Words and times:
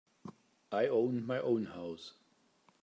I 0.71 0.87
own 0.87 1.27
my 1.27 1.37
own 1.39 1.65
house. 1.65 2.13